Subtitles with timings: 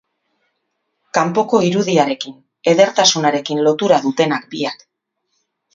[1.17, 2.35] Kanpoko irudiarekin,
[2.73, 4.87] edertasunarekin lotura dutenak biak.